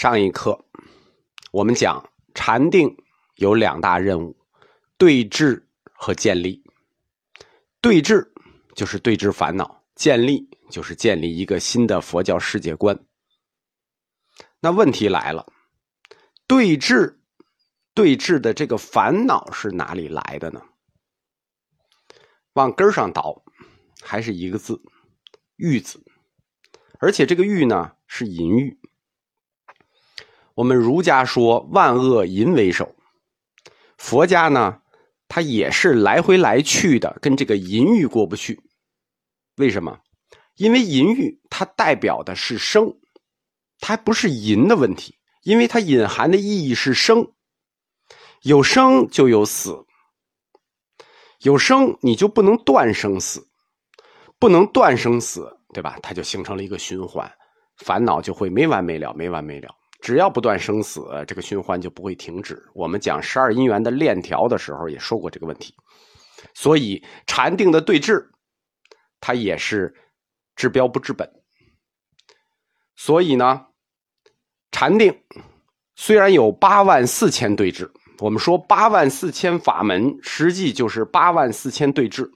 [0.00, 0.64] 上一课
[1.50, 2.96] 我们讲禅定
[3.34, 4.34] 有两大任务：
[4.96, 6.64] 对治和建立。
[7.82, 8.32] 对治
[8.74, 12.98] 就是对治烦恼，建立就是建立一个新的佛教世界观。
[14.60, 15.52] 那问题来了，
[16.46, 17.20] 对治
[17.92, 20.62] 对治的这个烦恼是哪里来的呢？
[22.54, 23.44] 往根上倒，
[24.00, 24.80] 还是一个字
[25.56, 26.02] “欲”字，
[27.00, 28.79] 而且这个“欲”呢是淫欲。
[30.60, 32.94] 我们儒家说万恶淫为首，
[33.96, 34.82] 佛家呢，
[35.26, 38.60] 他也是来回来去的跟这个淫欲过不去。
[39.56, 40.00] 为什么？
[40.56, 42.94] 因为淫欲它代表的是生，
[43.78, 47.32] 它不是淫的问题，因为它隐含的意义是生，
[48.42, 49.86] 有生就有死，
[51.40, 53.48] 有生你就不能断生死，
[54.38, 55.98] 不能断生死，对吧？
[56.02, 57.32] 它就形成了一个循环，
[57.78, 59.74] 烦恼就会没完没了，没完没了。
[60.02, 62.58] 只要不断生死，这个循环就不会停止。
[62.74, 65.74] 我们讲十二因缘的链条的时候也说过这个问题，
[66.54, 68.18] 所以禅定的对峙，
[69.20, 69.94] 它也是
[70.56, 71.30] 治标不治本。
[72.96, 73.66] 所以呢，
[74.70, 75.14] 禅定
[75.96, 77.90] 虽然有八万四千对峙，
[78.20, 82.26] 我们说八万四千法门，实际就是八万四千对峙，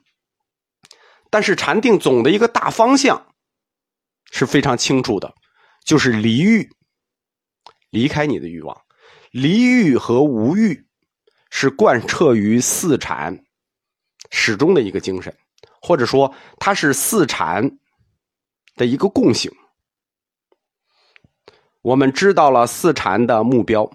[1.31, 3.27] 但是禅定总的一个大方向
[4.31, 5.33] 是非常清楚的，
[5.87, 6.69] 就是离欲。
[7.95, 8.77] 离开你的欲望，
[9.31, 10.85] 离欲和无欲
[11.49, 13.45] 是贯彻于四禅
[14.33, 15.33] 始终的一个精神，
[15.81, 17.79] 或者说它是四禅
[18.75, 19.49] 的一个共性。
[21.83, 23.89] 我们知道了四禅的目标，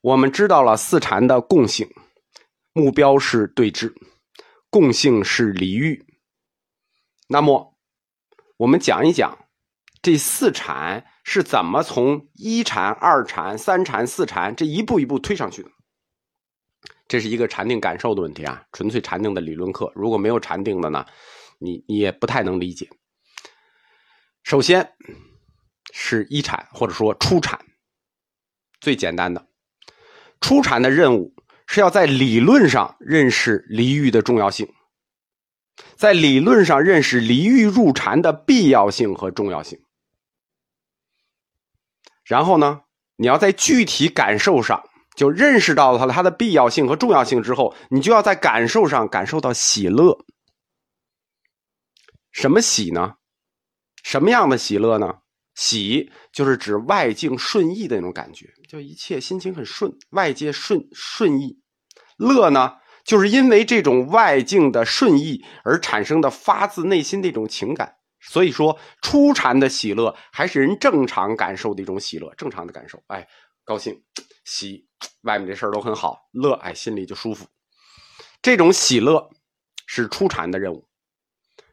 [0.00, 1.88] 我们知道了四禅的共性，
[2.72, 3.94] 目标是对峙，
[4.68, 6.04] 共性是离欲。
[7.28, 7.78] 那么，
[8.56, 9.46] 我们讲一讲
[10.02, 11.06] 这四禅。
[11.30, 15.68] 是怎么从一禅、二禅、三禅、四禅这一步一步推上去的？
[17.06, 19.92] 这是一个禅定感受的问题啊，纯粹禅定的理论课。
[19.94, 21.04] 如果没有禅定的呢，
[21.58, 22.88] 你你也不太能理解。
[24.42, 24.94] 首先
[25.92, 27.60] 是一禅，或者说初禅，
[28.80, 29.48] 最简单的
[30.40, 31.34] 初禅的任务
[31.66, 34.72] 是要在理论上认识离欲的重要性，
[35.94, 39.78] 在理论上认识离欲入禅的必要性和重要性。
[42.28, 42.82] 然后呢，
[43.16, 44.80] 你要在具体感受上
[45.16, 50.24] 就认识到它的它的必要性和重要性之后，你就要在感受上感受到喜乐。
[52.30, 53.14] 什么喜呢？
[54.04, 55.14] 什么样的喜乐呢？
[55.54, 61.58] 喜就是指外境顺意的那种感觉，就一切心情很顺，外界顺顺意。
[62.16, 62.74] 乐呢，
[63.04, 67.97] 就是因为这种外境的顺意而产生的发自内心的一种情感。
[68.28, 73.02] 所以说，初禅的喜乐还是人正常感受的一种喜乐，正常的感受。
[73.06, 73.26] 哎，
[73.64, 74.04] 高兴，
[74.44, 74.86] 喜，
[75.22, 77.46] 外面这事儿都很好，乐，哎，心里就舒服。
[78.42, 79.30] 这种喜乐
[79.86, 80.86] 是初禅的任务，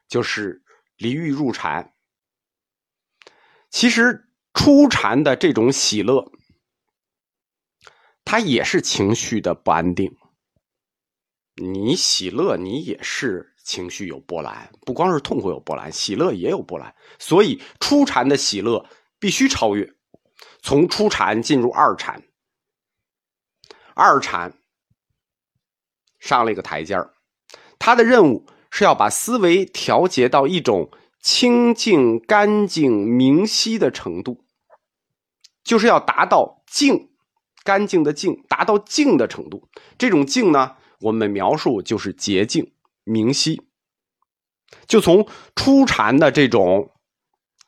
[0.07, 0.63] 就是
[0.95, 1.93] 离欲入禅。
[3.69, 6.31] 其实初禅的这种喜乐，
[8.23, 10.15] 它也是情绪的不安定。
[11.55, 13.54] 你喜乐，你也是。
[13.65, 16.95] 情绪有波澜，不光是痛苦有波澜，喜乐也有波澜。
[17.17, 18.85] 所以初禅的喜乐
[19.19, 19.91] 必须超越，
[20.61, 22.23] 从初禅进入二禅。
[23.95, 24.53] 二禅
[26.19, 27.13] 上了一个台阶儿，
[27.79, 34.45] 他的任务是要把思维调节到一种清净、干净、明晰的程度，
[35.63, 37.09] 就是要达到净、
[37.63, 39.67] 干净的净，达到净的程度。
[39.97, 42.74] 这种净呢，我们描述就是洁净。
[43.05, 43.61] 明晰，
[44.87, 46.91] 就从初禅的这种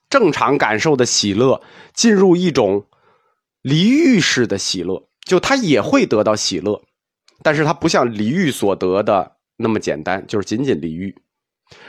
[0.09, 1.61] 正常感受的喜乐，
[1.93, 2.87] 进入一种
[3.61, 6.83] 离欲式的喜乐，就他也会得到喜乐，
[7.43, 11.15] 但是他不像离欲所得的那么简单，就是仅仅离欲，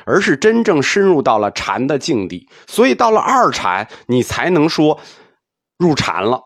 [0.05, 5.01] 而是真正深入到了禅的境地，所以到了二禅，你才能说
[5.79, 6.43] 入禅了，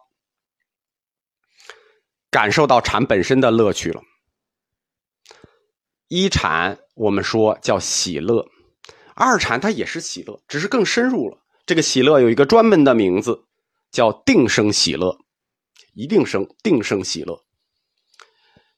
[2.31, 4.03] 感受到禅本身的乐趣了。
[6.09, 8.47] 一禅我们说叫喜乐，
[9.15, 11.39] 二禅它也是喜乐，只是更深入了。
[11.65, 13.45] 这个喜乐有一个专门的名字，
[13.91, 15.17] 叫定生喜乐，
[15.95, 17.41] 一定生定生喜乐。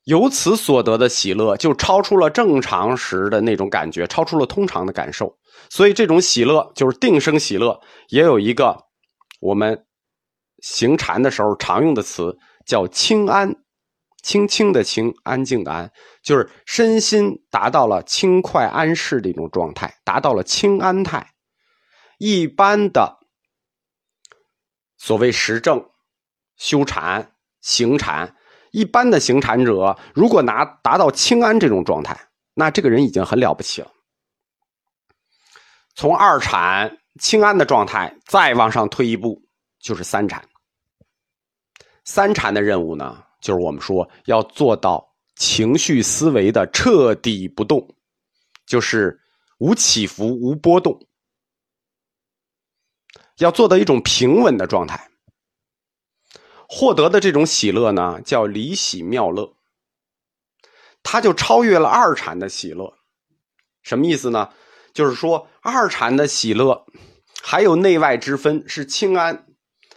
[0.04, 5.38] 由此所得的喜乐，就超出了正常时的那种感觉，超出了通常的感受。
[5.70, 8.84] 所以这种喜乐就是定生喜乐，也有一个
[9.40, 9.86] 我们
[10.58, 13.63] 行禅的时候常用的词，叫清安。
[14.24, 15.92] 轻轻的轻，安静的安，
[16.22, 21.34] 就是身心达到了轻快安适的一种状态，达到了轻安态。
[22.16, 23.18] 一般的
[24.96, 25.90] 所谓实证、
[26.56, 28.34] 修禅、行禅，
[28.72, 33.92] 一般的行禅者，如果拿达到清安这种状态，那这个人已经很了不起了。
[35.94, 39.42] 从二禅清安的状态再往上推一步，
[39.78, 40.42] 就是三禅。
[42.04, 45.06] 三禅的任务呢，就是我们说要做到
[45.36, 47.94] 情绪思维的彻底不动，
[48.64, 49.20] 就是
[49.58, 50.98] 无起伏、无波动。
[53.36, 55.10] 要做到一种平稳的状态，
[56.66, 59.54] 获得的这种喜乐呢，叫离喜妙乐。
[61.02, 62.96] 它就超越了二禅的喜乐，
[63.82, 64.54] 什么意思呢？
[64.94, 66.86] 就是说二禅的喜乐
[67.42, 69.43] 还有内外之分，是清安；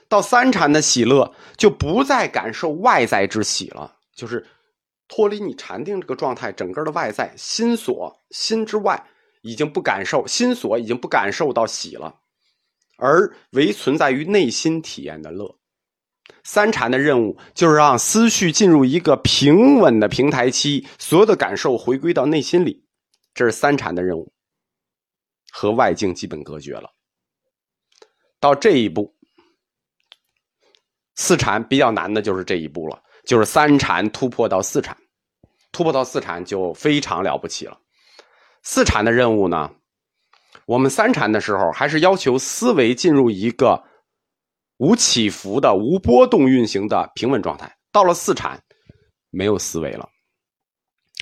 [0.10, 4.46] 到三禅的喜乐就不再感受外在之喜了，就是
[5.08, 9.08] 脱离你禅定这个状态，整个的外在心所心之外
[9.42, 12.22] 已经不感受，心所已经不感受到喜了。
[12.98, 15.60] 而唯存在于内心体验的乐，
[16.44, 22.86] 三禅的任务就是让思绪进入一个平稳的平台期，所有的感受回归到内心里，
[23.34, 24.34] 这是三禅的任务，
[25.52, 26.94] 和外境基本隔绝了。
[28.40, 29.17] 到这一步，
[31.18, 34.96] 四禅比较难的就是这一步了，就是三禅突破到四禅，
[35.72, 37.78] 突破到四禅就非常了不起了。
[38.64, 39.70] 四禅的任务呢？
[40.66, 43.82] 我们三禅的时候，还是要求思维进入一个
[44.78, 47.74] 无起伏的、无波动运行的平稳状态。
[47.92, 48.62] 到了四禅，
[49.32, 50.08] 没有思维了，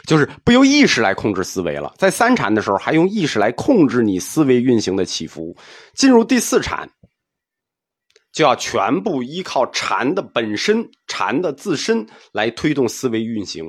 [0.07, 1.94] 就是不由意识来控制思维了。
[1.97, 5.56] 在三禅的时候，还用意识来控制你思维运行的起伏。
[5.94, 6.89] 进入第四禅，
[8.36, 13.66] 就要全部依靠禅的本身、禅的自身来推动思维运行，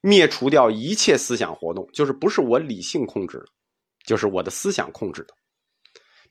[0.00, 3.46] 灭除掉一切思想活动，就是不是我理性控制的。
[4.06, 5.34] 就是我的思想控制的，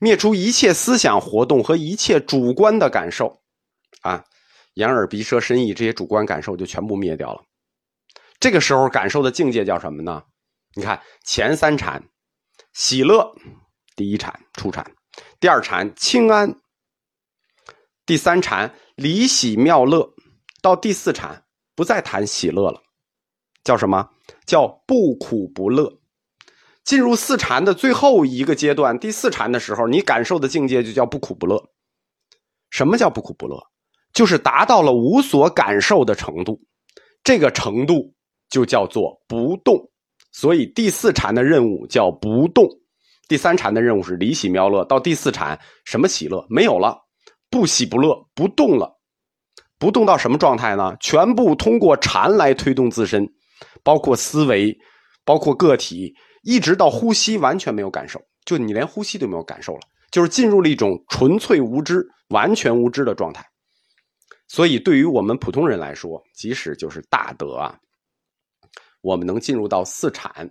[0.00, 3.38] 灭除一切思想活动和一切主观的感受，
[4.00, 4.24] 啊，
[4.76, 7.42] 眼耳鼻舌身意这些主观感受就全部灭掉了。
[8.40, 10.22] 这个时候感受的境界叫什么呢？
[10.74, 12.02] 你看前三禅，
[12.72, 13.30] 喜乐，
[13.94, 14.82] 第一禅初禅，
[15.38, 16.50] 第二禅清安，
[18.06, 20.14] 第三禅离喜妙乐，
[20.62, 21.44] 到第四禅
[21.74, 22.80] 不再谈喜乐了，
[23.64, 24.08] 叫什么
[24.46, 25.92] 叫不苦不乐？
[26.84, 31.60] 进入四禅的最后一个阶段，第四禅的时候，你感受的境界就叫不苦不乐。
[32.70, 33.60] 什么叫不苦不乐？
[34.12, 36.60] 就是达到了无所感受的程度，
[37.24, 38.14] 这个程度
[38.48, 39.90] 就叫做不动。
[40.30, 42.68] 所以第四禅的任务叫不动，
[43.26, 44.84] 第三禅的任务是离喜妙乐。
[44.84, 47.05] 到第四禅，什么喜乐没有了，
[47.50, 48.98] 不喜不乐，不动了。
[49.78, 50.96] 不动到什么状态呢？
[51.00, 53.28] 全部通过禅来推动自身，
[53.82, 54.76] 包括思维，
[55.24, 56.14] 包括个体。
[56.42, 59.80] 一直到呼吸完全没有感受，就你连呼吸都没有感受了，
[60.12, 63.44] 就是进入了一种纯粹无知、完全无知的状态。
[64.46, 67.76] 所以，对于我们普通人来说，即使就是大德啊，
[69.00, 70.48] 我们能进入到四禅，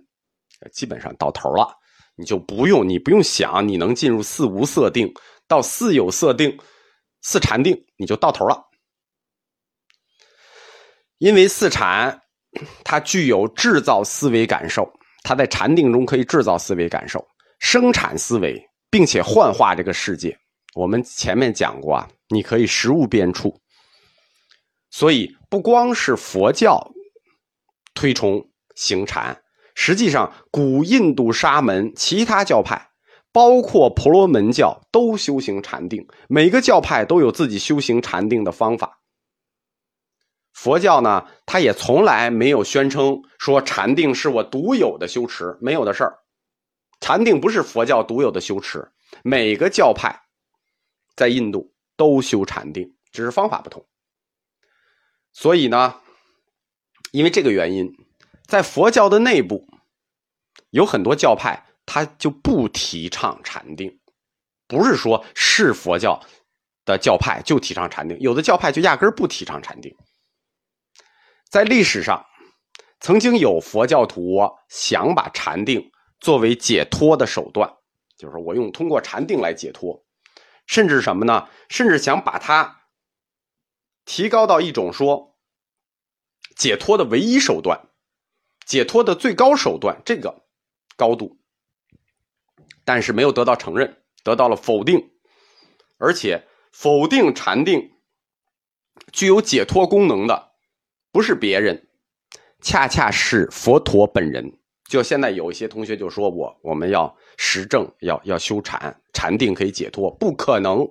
[0.70, 1.74] 基本上到头了，
[2.14, 5.10] 你就不用你不用想你能进入四无色定，
[5.48, 6.54] 到四有色定、
[7.22, 8.62] 四禅定，你就到头了。
[11.18, 12.22] 因为四禅
[12.84, 14.92] 它具有制造思维感受。
[15.22, 17.26] 它在禅定中可以制造思维感受，
[17.58, 20.38] 生产思维，并且幻化这个世界。
[20.76, 23.60] 我们前面讲过啊，你可以实物变处。
[24.88, 26.80] 所以不光是佛教
[27.92, 29.36] 推崇行禅，
[29.74, 32.88] 实际上古印度沙门、其他教派，
[33.36, 36.08] 包括婆罗门教，都修行禅定。
[36.26, 39.02] 每个教派都有自己修行禅定的方法。
[40.54, 46.16] 佛教呢，他也从来没有宣称说禅定是我独有的修持，没有的事儿。
[46.98, 48.90] 禅定不是佛教独有的修持，
[49.22, 50.18] 每个教派
[51.14, 53.84] 在印度都修禅定，只是方法不同。
[55.34, 55.96] 所以呢，
[57.12, 57.86] 因为这个原因，
[58.46, 59.68] 在佛教的内部
[60.70, 63.98] 有很多教派，他就不提倡禅定，
[64.66, 66.20] 不是说是佛教
[66.84, 69.96] 的教派就提倡禅定，有的教派就压根儿不提倡禅定。
[71.48, 72.26] 在历史上，
[73.00, 77.72] 曾经有佛教徒想把禅定作为解脱的手段，
[78.18, 80.04] 就是我用通过禅定来解脱，
[80.66, 81.48] 甚至什么呢？
[81.68, 82.82] 甚至想把它
[84.04, 85.36] 提高到一种说
[86.56, 87.88] 解脱的唯一手段、
[88.64, 90.44] 解脱的最高手段这个
[90.96, 91.38] 高度，
[92.84, 95.10] 但是没有得到承认，得到了否定，
[95.98, 97.92] 而且否定禅定
[99.12, 100.52] 具有解脱功能的。
[101.12, 101.88] 不是别人，
[102.60, 104.58] 恰恰是佛陀本人。
[104.88, 110.86] 就现在有一些同学就说我我们要实证，要要修禅，禅定可以解脱，不可能。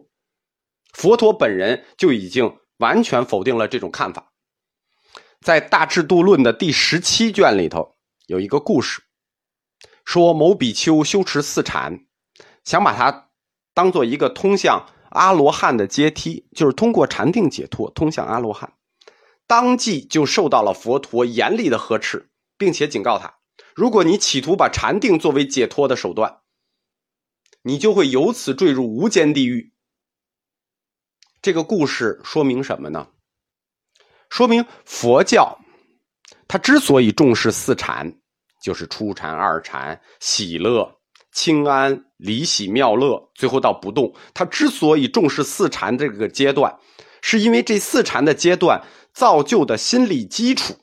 [0.93, 4.33] 佛陀本人就已经完全否定了这种看法。
[5.39, 9.01] 在《大智度论》的第十七卷里头有一个故事，
[10.05, 12.05] 说某比丘修持四禅，
[12.63, 13.29] 想把它
[13.73, 18.73] 当做一个通向阿罗汉的阶梯，就是通过禅定解脱通向阿罗汉，
[19.47, 23.35] 当即就受到了佛陀严厉的呵斥，并且警告他：
[23.75, 26.39] 如果你企图把禅定作为解脱的手段，
[27.63, 29.73] 你就会由此坠入无间地狱。
[31.41, 33.07] 这个故事说明什么呢？
[34.29, 35.59] 说明佛教，
[36.47, 38.19] 它之所以重视四禅，
[38.65, 40.97] 就是初禅、二禅、喜乐、
[41.31, 44.15] 清安、离喜、妙乐，最后到不动。
[44.33, 46.79] 他之所以重视四禅这个阶段，
[47.21, 50.73] 是因为这四禅的阶段造就的心理基础，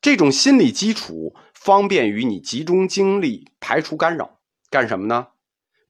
[0.00, 4.38] 这种心理基础方便于你集中精力排除干扰。
[4.70, 5.26] 干什么呢？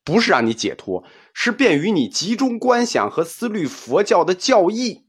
[0.02, 1.04] 不是让你解脱。
[1.34, 5.04] 是便于你集中观想和思虑佛教的教义，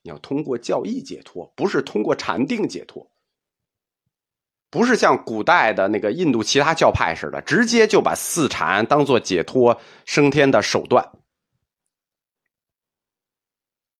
[0.00, 3.11] 你要通过教义解脱，不是通过禅定解脱，
[4.72, 11.06] 不是像古代的那个印度其他教派似的，直接就把四禅当做解脱升天的手段。